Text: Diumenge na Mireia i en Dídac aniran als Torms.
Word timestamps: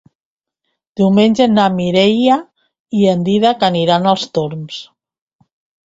Diumenge 1.01 1.47
na 1.51 1.67
Mireia 1.75 2.39
i 3.03 3.07
en 3.15 3.23
Dídac 3.31 3.65
aniran 3.71 4.13
als 4.17 4.29
Torms. 4.39 4.85